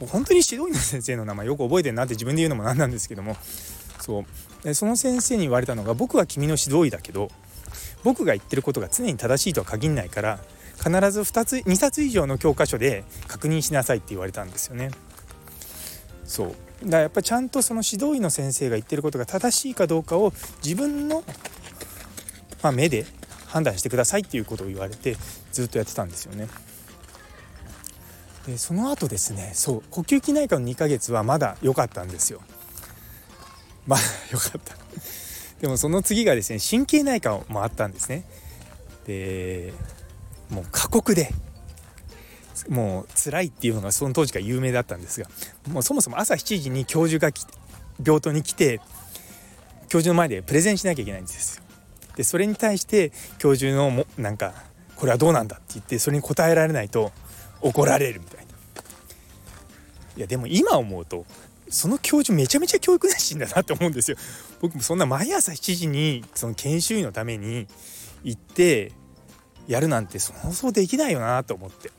[0.00, 3.36] もう本当に指導医の先生の名前よく覚えてるなって自分で言うのもなんなんですけども
[4.00, 4.24] そう
[4.64, 7.30] でその先生に言われたのが僕は君の指導医だけど
[8.02, 10.40] 僕が言ってることが常に正しいとは限らないから
[10.78, 14.90] 必ず2つ2冊以上の教科書で確認しなさいって言われたんですよね。
[16.24, 20.32] そうだからやっぱりちゃんとその指導医の先生が言ってることが正しいかどうかを
[20.64, 21.24] 自分の、
[22.62, 23.04] まあ、目で
[23.46, 25.16] 判断してくださいっていうことを言われて
[25.52, 26.48] ずっとやってたんですよね。
[28.50, 32.40] でその後ですねそう呼吸器内科の2ヶ月はまだ良かったんですよ。
[33.86, 34.74] まだ良かった。
[35.60, 38.24] でもその次がですね神経内科もあったんですね。
[39.06, 39.72] で
[40.50, 41.32] もう過酷で
[42.68, 45.30] もう辛いっていうのがその当時から有名だったんですが
[45.68, 47.32] もうそもそも朝7時に教授が
[48.04, 48.80] 病棟に来て
[49.88, 51.64] 教授の前でプレゼンしなきゃいけないんですよ。
[52.16, 54.54] でそれに対して教授のもなんか
[54.96, 57.12] これはどうなんだって言ってそれに答えられないと
[57.62, 58.39] 怒られるみたい。
[60.20, 61.24] いやでも今思うと
[61.70, 64.18] その教授めちゃめちゃ教育熱心だなって思うんですよ。
[64.60, 67.66] 僕もそんな毎朝7時にその研修医のために
[68.22, 68.92] 行って
[69.66, 71.90] やるなんて想像できないよなと思って。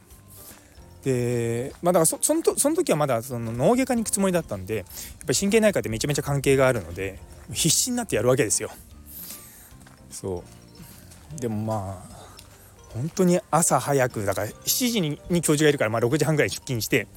[1.04, 4.86] でまあだからそそのその時はまだその脳外科に行くつもりだったんでやっ
[5.26, 7.18] ぱり神経内科ってめちゃめちゃ関係があるので
[7.52, 8.70] 必死になってやるわけですよ。
[10.12, 10.44] そ
[11.38, 12.22] うでもまあ
[12.90, 17.08] 本当に朝早くだから7時に教授がいるからまあ6時半ぐらい出勤して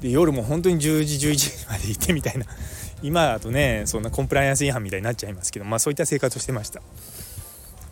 [0.00, 2.46] で夜も本当に10時11時まで行ってみたいな。
[3.02, 6.82] 今だとねそんなコンプライアンス違反みたいになっちゃいますけどまあそういった生活をしてました。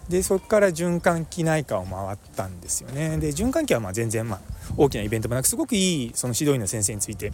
[0.08, 3.18] でそこから循環器内科を回ったんですよね。
[3.18, 4.40] で循環器はま全然ま
[4.76, 7.32] 大きなイベントもなくすごくいいその指導医の先生について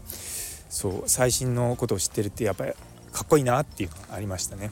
[0.69, 2.73] そう最新のことを知ってるってやっぱり
[3.13, 4.71] かっこいいなっていうのがありましたね。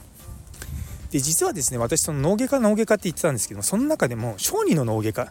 [1.10, 5.26] で実はですね私その脳外科脳外科って言ってたんですけどその中でも小児の脳外科っ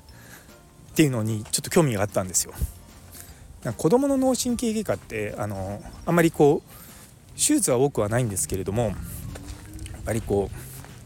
[0.95, 2.53] ていうのにちょっと興味があったんですよ。
[3.75, 8.93] 子どもの脳神経外科ってあのあんまりこう手術は多くはないんですけれどもやっ
[10.05, 10.49] ぱりこ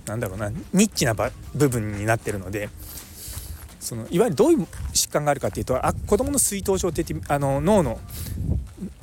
[0.06, 2.70] うなんだろうなニッチな部分になってるので
[3.80, 4.62] そのいわゆるどういう
[4.94, 8.00] 疾患があるかっていうとあ子どもの水頭症って言ってあの脳の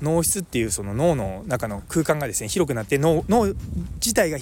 [0.00, 3.46] 脳室っていうその脳の中の空間がですね広くなって脳脳
[3.94, 4.38] 自体が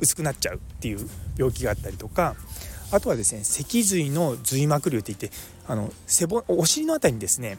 [0.00, 2.36] 薄くなっちゃうっていう病気があったりとか
[2.92, 5.30] あとはですね脊髄の髄膜瘤っていって
[5.66, 7.58] あの背骨お尻の辺りにですね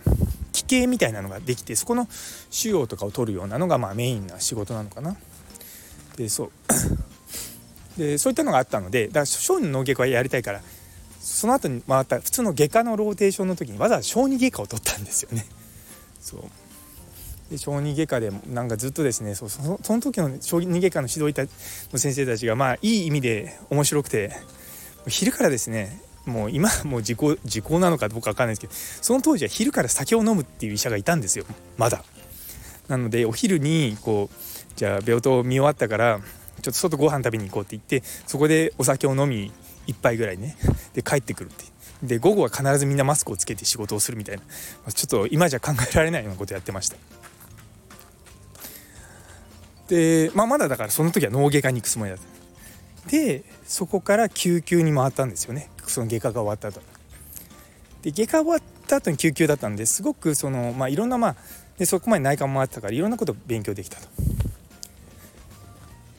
[0.72, 2.08] 奇形みたいなのができてそこの
[2.50, 5.18] 腫瘍とかを取るようなのがまあメインな仕事なのかな。
[6.16, 6.52] でそう
[8.00, 10.62] でそういったのがあったのでだから小児の脳外科はやりたいから
[11.20, 15.46] その後に回った普通の外科のローテーションの時にわざわざ小児外科を取ったんですよね。
[16.22, 16.42] そう
[17.52, 21.48] で小児外科でなんかずっとですねそそのその時の小児外科の指導医
[21.92, 24.32] の先生たちがまあいい意味で面白くて
[25.08, 31.46] 昼からですねもう今 もう時効時効なのかどうか分かんないですけどその当時は昼から酒を飲むっていう医者がいたんですよ。
[31.78, 32.04] まだ。
[32.88, 34.36] なのでお昼にこう
[34.76, 36.20] じゃあ病棟見終わったから
[36.62, 39.52] ちょっと外ご飯食べに行こうって言ってそこでお酒を飲み
[39.88, 40.58] 1杯ぐらいね
[40.94, 41.66] で帰ってくるって
[42.04, 44.92] で午後は必ずみんなマスクをつけて仕事をするみたいな。
[44.92, 46.98] ちょっと今じゃ考えられないようなことやってました。
[49.88, 53.10] で、まあ、まだだからその時は脳外科に行くつもりだった。
[53.10, 55.70] でそこから救急に回ったんですよね。
[55.91, 56.82] その外科が終わった後
[58.01, 61.36] で外科終わった後に救急だったんですごくその、まあ、いろんなまあ
[61.77, 64.08] でそこまで内科も回ってたからいろんなこと勉強できたと。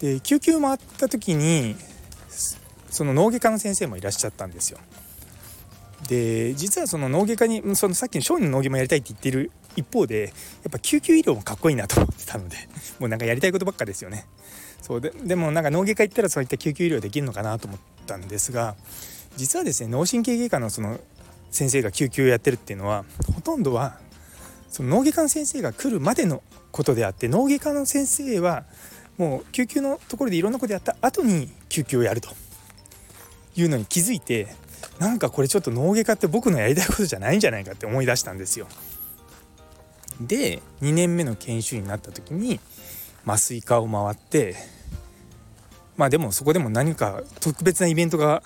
[0.00, 1.76] で救急回った時に
[2.90, 4.78] その脳外科の先生もいらっしゃったんですよ。
[6.08, 12.56] で実はその脳外科にそのさっきの小児の脳外もやりたいって言ってる一方でやっぱ救急医療もかっこいいなと思ってたので
[12.98, 14.26] もうなんかやりたいことばっかですよね。
[14.80, 18.74] そうででもなんか脳外科行ったらそういった救急医療できるのかなと思ったんですが
[19.36, 20.98] 実はですね脳神経外科のその
[21.50, 23.98] 先生が救急をやってるっていうのはほとんどは
[24.68, 28.64] その脳外科の先生が来るまでのことであって脳外科の先生は
[29.18, 32.30] もう救急のところでいろんなことやった後に救急をやると
[33.54, 34.48] いうのに気づいて
[34.98, 38.66] なんかこれちょっと脳外科って僕のやりたいことじゃないんじゃないかって思い出したんですよ。
[40.20, 42.60] で2年目の研修医になった時に
[43.26, 44.56] 麻酔科を回って
[45.96, 48.42] まあでもそこでも何か特別なイベントが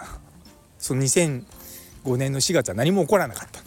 [0.78, 3.60] その2005年の4月は何も起こらなかった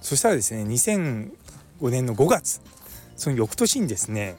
[0.00, 1.30] そしたらですね2005
[1.90, 2.60] 年の5月
[3.16, 4.36] その翌年にですね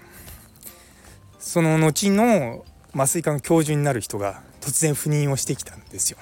[1.40, 6.18] その後の麻酔科の教授になる人が突然赴任をしてきたんですよ。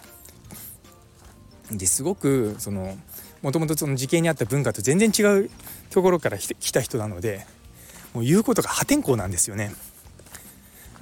[1.72, 2.96] ですごくその
[3.42, 5.50] もともとその時系にあった文化と全然違う
[5.90, 7.46] ところから来た人なので
[8.14, 9.74] もう言うことが破天荒なんですよね。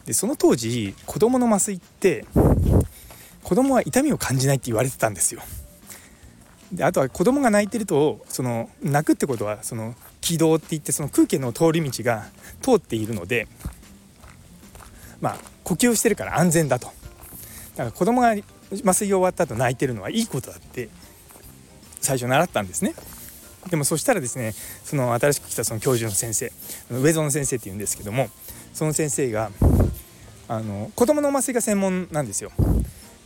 [0.05, 2.25] でその当時子供の麻酔って
[3.43, 5.41] 子供は痛みを感じないって言われてたんですよ。
[6.71, 12.25] であとは子供が泣いてるとその泣くってことはその気道っていってその空気の通り道が
[12.61, 13.47] 通っているので
[15.21, 18.35] まあ呼吸してるから安全だとだから子供が
[18.83, 20.89] 麻酔終わった後泣いてるのはいいことだって
[22.01, 22.95] 最初習ったんですね。
[23.69, 24.53] でもそしたらですね
[24.83, 26.51] その新しく来たその教授の先生
[26.91, 28.29] 上園先生っていうんですけども
[28.73, 29.51] その先生が
[30.49, 32.51] あの子供の麻酔が専門なんですよ。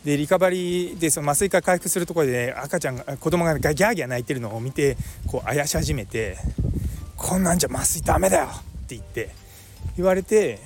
[0.05, 4.95] でリカバリーでその麻酔科回復するところで赤ちゃんが子供がギャーギャー泣いてるのを見て
[5.27, 6.37] こうあやし始めて
[7.17, 9.29] 「こんなんじゃ麻酔ダメだよ!」って言って
[9.97, 10.59] 言われて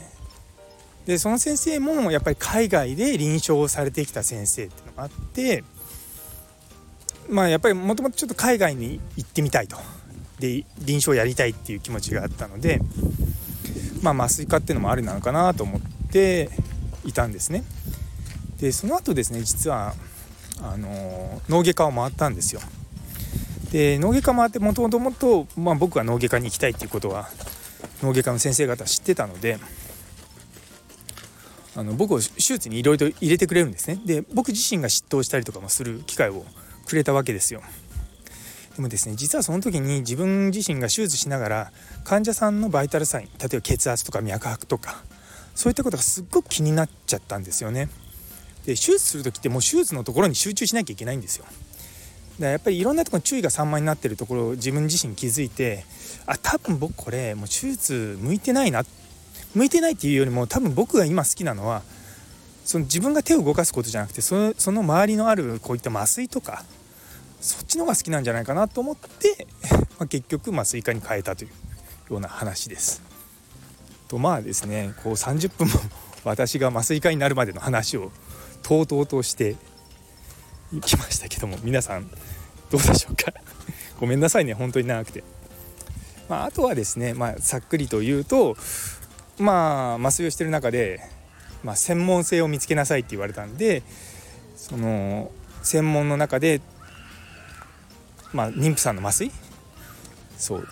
[1.06, 5.63] でその先生もやっぱり海外で臨床をされてきた先生っていうのがあって
[7.28, 9.78] まあやっぱりもともとちょっと海外に行ってみたいと
[10.39, 12.80] で臨床やりたいっていう気持ちがあったので
[14.02, 16.50] まあ麻酔科っていうのもありなのかなと思って
[17.06, 17.63] いたんですね。
[18.62, 19.93] でその後ですね実は
[20.62, 22.62] あの脳外科を回ったんですよ。
[23.71, 27.30] で脳外科回ってもともともと、僕が脳外科に行きたいっていうことは
[28.04, 29.58] 脳外科の先生方知ってたので
[31.76, 34.00] あの僕を手術にいろいろ入れてくれるんですね。
[34.06, 36.45] で僕自身が執刀したりとかもする機会を
[36.86, 37.62] くれたわけですよ。
[38.76, 41.71] でもですね実はその時に自分自身が手術しながら
[42.04, 45.04] 患者さんのバイタルサイン例えば血圧とか脈拍とか
[45.56, 47.89] そういったことがすっごく気になっちゃったんですよね。
[48.65, 51.56] で手術する時ってもう手術のところに集中しなきゃいけないんですよだか
[52.39, 55.86] らやっぱりいろんなところに注意が散漫になってるところを自分自身気づいて
[56.26, 58.84] あ多分僕これもう手術向いてないな
[59.56, 61.82] 向いてないっていうよりも多分僕が今好きなのは
[62.63, 66.63] その自分が手を動かすことじゃなくてそのその周りのあるこういった麻酔とか
[67.41, 69.47] そっちの方が好きなんじゃないかなと思って、
[69.97, 71.50] まあ、結局麻酔科に変えたという
[72.12, 73.02] ような話です。
[74.08, 75.80] とまあですねこう30分も
[76.24, 78.12] 私が麻酔科になるまでの話を
[78.63, 79.56] とうとうとして
[80.82, 82.10] きましたけども皆さん
[82.69, 83.34] どうでしょうか？
[84.00, 85.24] ごめんなさいね本当に長くて。
[86.30, 88.56] まあ、あとはですね、まあ、さっくりと言うと
[89.38, 91.02] まあ麻酔をしてる中で、
[91.62, 93.84] まあ、専門性を見つけなさいって言われたんで
[94.56, 95.30] その
[95.62, 96.62] 専門の中で、
[98.32, 99.30] まあ、妊婦さんの麻酔？
[100.38, 100.67] そう。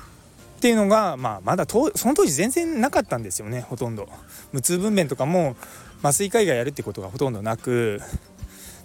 [0.58, 4.08] っていうのが、まあ、まだとその当時全然なかったんですよねほとんど。
[4.54, 5.56] 無痛分娩とかも
[6.01, 8.01] 麻酔科医がやるってことがほとんどなく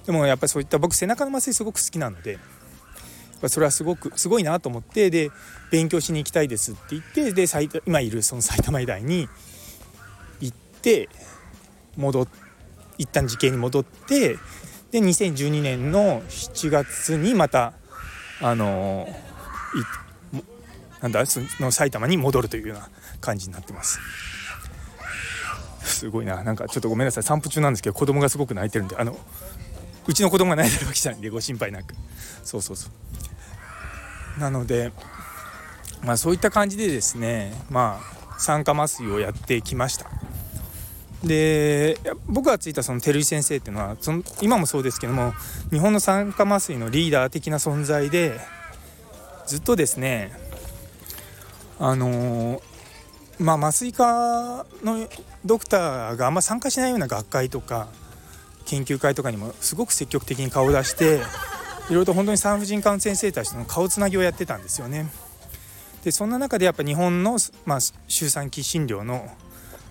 [0.06, 2.38] でもやっぱりそういった僕背中の麻酔すごく好きなので
[3.46, 5.30] それはすごくすごいなと思ってで
[5.70, 7.46] 勉強しに行きたいですって言ってで
[7.86, 9.28] 今いるその埼玉医大に
[10.40, 11.08] 行って
[11.96, 12.28] 戻っ
[12.98, 14.36] 一旦時系に戻って
[14.90, 17.74] で2012年の7月にまた
[18.40, 19.08] あの
[21.00, 22.88] なんだその埼玉に戻るというような
[23.20, 23.98] 感じになってます。
[25.84, 26.42] すごいな。
[26.42, 27.22] なんかちょっとごめんなさい。
[27.22, 29.16] 散歩中なんですけど子供がすごく泣いてるんであの
[30.06, 31.94] うちの子供が泣いてるわけじゃないんでご心配なく。
[32.42, 32.88] そうそうそ
[34.38, 34.40] う。
[34.40, 34.92] なので
[36.02, 40.10] まあそういった感じでですねまあ酸化麻酔をやってきました。
[41.22, 45.32] で僕がついたその照井先生っていうのはその今もそうですけども
[45.70, 48.38] 日本の酸化麻酔のリーダー的な存在で
[49.46, 50.32] ずっとですね
[51.78, 52.60] あの
[53.38, 55.08] まあ、麻酔科の
[55.44, 57.88] ドクターがあんま参加しないような学会とか
[58.64, 61.22] 研究会とかにもすごく積極的に顔を出していろ
[61.90, 65.10] いろと本当に産婦人科の先生たちとの顔つなぎをやってたんですよね。
[66.02, 67.78] でそんな中でやっぱ日本の、まあ、
[68.08, 69.26] 周産期診療の、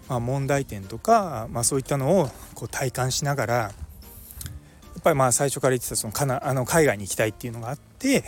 [0.08, 3.72] まあ、問題点とか、まあ、そういったのをこう体感しながらや
[5.00, 8.24] っぱりまあ最初から言ってたそのかなあの海外に行きたいっていうのがあって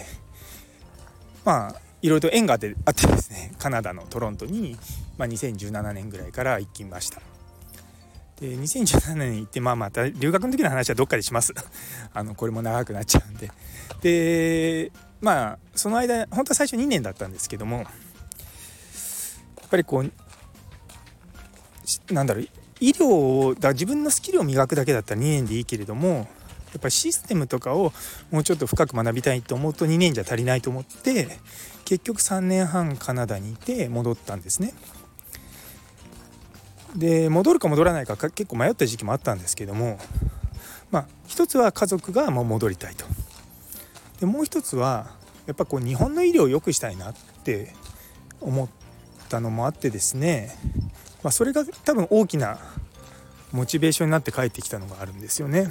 [1.44, 4.78] まあいろいろと縁があってあってですねカナダのトロントに、
[5.17, 7.21] まあ、2017年ぐらいから行きました。
[8.39, 11.54] で2017年に行ってまあまた留学の時の話はどっかでします。
[12.13, 13.51] あのこれも長くなっちゃうんで。
[14.01, 22.47] でまあその間本当は最初2年だったんですけどもやっぱりこうなんだろう
[22.82, 26.28] 医療をだ自分のスキルを磨くだけだったら2年でいいけれども
[26.75, 27.93] やっぱりシステムとかを
[28.32, 31.39] もうちょっと深く学びたいと思うと2年じゃ足りないと思って
[31.86, 34.73] 結局3年半カナダにいて戻ったんですね。
[36.95, 40.00] で戻るか戻らないか結構迷った時期もあったんですけども
[40.91, 43.06] まあ一つは家族がもう戻りたいと。
[44.19, 45.12] でもう一つは
[45.46, 47.73] やっぱこう日本の医療を良くしたいなって
[48.39, 48.69] 思っ
[49.29, 50.58] たのもあってですね、
[51.21, 52.58] まあ、それが多分大きな
[53.52, 55.69] モチベーションになって帰ってきたのがあるんですよね。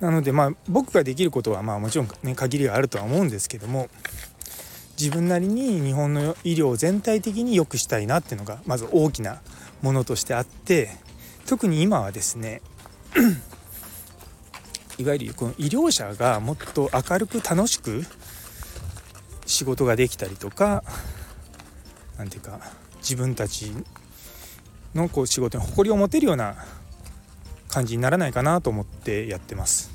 [0.00, 3.88] なのでまあ僕ができることはまあもちろんね限りがあるとは思うんですけども
[4.98, 9.42] 自分なりに日本の医療を全体的に良くしたいなっていうのがまず大きな
[9.82, 10.90] ものとしてあって
[11.46, 12.62] 特に今はですね
[14.98, 18.04] いわゆるこの医療者がもっと明るく楽しく
[19.44, 20.82] 仕事ができたりとか
[22.18, 22.60] 何ていうか
[22.98, 23.72] 自分たち
[24.94, 26.56] のこう仕事に誇りを持てるような
[27.68, 29.94] 感じにならないかなと思ってやってます。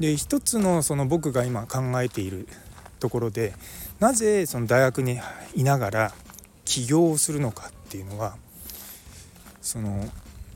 [0.00, 2.48] で一つのその僕が今考えている
[3.06, 3.54] ところで
[4.00, 5.20] なぜその大学に
[5.54, 6.12] いながら
[6.64, 8.36] 起業をするのかっていうのは
[9.62, 10.04] その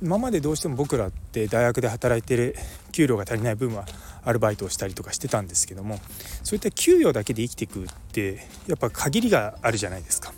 [0.02, 2.56] 今までどうしても僕らって大学で働いてる
[2.90, 3.84] 給料が足りない分は
[4.24, 6.00] アルバイトをしたりとかしてたんですけども
[6.42, 10.32] そういった給与だけで生きていくってやっぱ限りがあるじゃないですか。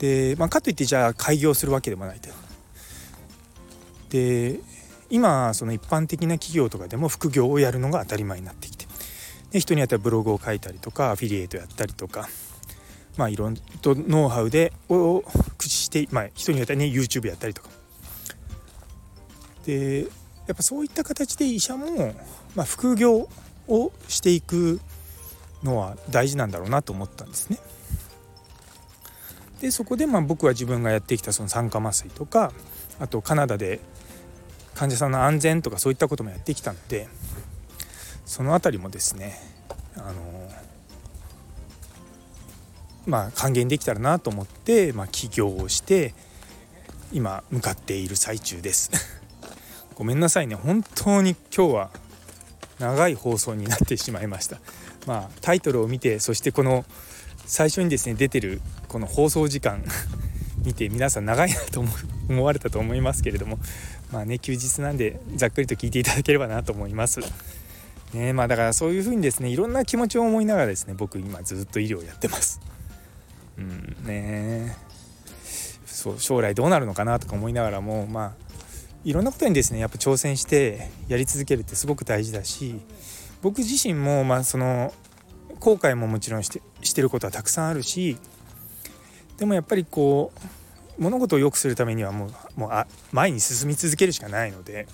[0.00, 2.30] で、まあ、かといってじゃあ開業するわけでもないと。
[4.08, 4.58] で
[5.08, 8.79] 今その一般的な企業とかでも副業をやるのが当たり前になってきて
[9.50, 12.28] で人によってはブログを書いたりとかアフィリエイトやったりとか
[13.16, 17.68] まあいろんなノウハウでを駆使して、まあ、人によってはね YouTube やったりとか
[19.66, 20.02] で
[20.46, 22.14] やっぱそういった形で医者も、
[22.54, 23.28] まあ、副業
[23.68, 24.80] をしていく
[25.62, 27.58] のは大事なんだろうなと思ったんですね。
[29.60, 32.52] でそこでまあ僕は自分がやってきたその酸化麻酔とか
[32.98, 33.80] あとカナダで
[34.74, 37.08] 患者さんの安全とかそういったこともやってきたので
[38.30, 39.34] その辺りもですね
[39.96, 40.14] あの
[43.04, 46.14] まあ還元できたらなと思って、まあ、起業をして
[47.12, 48.92] 今向かっている最中です。
[49.96, 50.54] ごめんなさいね。
[50.54, 51.90] 本当に今日は
[52.78, 54.60] 長い放送になってしまいました。
[55.08, 56.84] まあタイトルを見てそしてこの
[57.46, 59.84] 最初にですね出てるこの放送時間
[60.64, 61.84] 見て皆さん長いなと
[62.28, 63.58] 思われたと思いますけれども
[64.12, 67.18] まあね休日なんでざっくりと聞いていただければなと思います。
[68.14, 72.60] ねまあだからそういうふうにですねいろんな気持ちを思いながらですね僕今ずっと医療やってます。
[73.58, 74.76] うんね
[75.84, 78.50] そう将来どうなるのかなとか思いながらもまあ
[79.04, 82.80] いろんなことにですねやっぱ挑戦してやり続けるってすごく大事だし
[83.42, 84.94] 僕自身もまあその
[85.58, 88.16] 後悔ももちろんしてしてることはたくさんあるし
[89.36, 90.32] でもやっぱりこ
[90.98, 94.86] う物事を良くするためにはもうもうあ前に進み続けるしかないので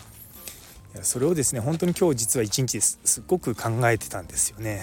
[1.03, 4.82] それをですね本当に今日実は一日ですすっごく考えてたんですよね。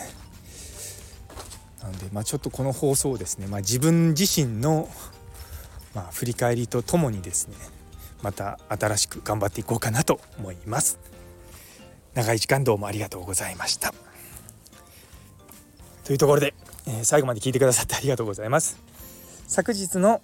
[1.82, 4.88] なので、まあ、ちょっとこの放送をですね、まあ、自分自身の、
[5.94, 7.56] まあ、振り返りとともにですね
[8.22, 10.98] また新しく頑張っていこうかなと思います。
[12.14, 13.94] 長い時間どうもありがとうございました。
[16.06, 16.54] というところで、
[16.88, 18.78] えー、最後まで聞いてくださってありがとうございます。
[19.48, 20.22] 昨日の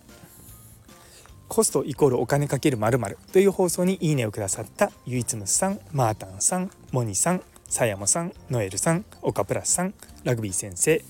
[1.50, 3.00] コストイコールお金かけるまる
[3.34, 11.04] という放送にいいねをくださったゆいつむさん、マータンさん、モニさん、さやもさん、ノエルさん、岡プラスさん、ラグビー先生、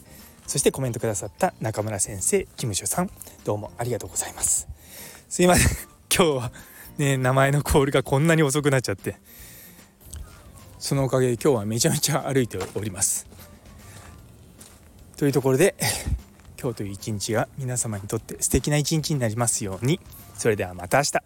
[0.47, 3.11] そしてコメントくださった中村先生、キムシュさん、
[3.43, 4.69] どうもありがとうございます。
[5.27, 5.77] すいません、
[6.15, 6.51] 今日は
[6.97, 9.17] ね名前のコールがこんなに遅くなっちゃって。
[10.79, 13.27] そのおかげで今日はめちゃめちゃ歩いております。
[15.17, 15.75] というところで
[16.57, 19.99] 今日という一日が皆様にとって素敵な一日になりますように。
[20.39, 21.19] それではまた明日。